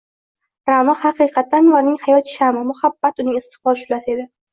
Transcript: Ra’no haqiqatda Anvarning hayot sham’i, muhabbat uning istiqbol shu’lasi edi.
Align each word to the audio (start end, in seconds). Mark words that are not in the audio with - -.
Ra’no 0.69 0.93
haqiqatda 1.01 1.59
Anvarning 1.63 1.99
hayot 2.05 2.31
sham’i, 2.37 2.63
muhabbat 2.71 3.21
uning 3.25 3.37
istiqbol 3.41 3.79
shu’lasi 3.83 4.11
edi. 4.15 4.27